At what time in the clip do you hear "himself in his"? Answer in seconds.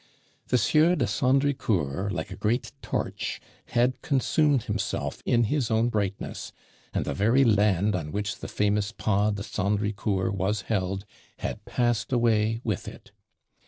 4.63-5.69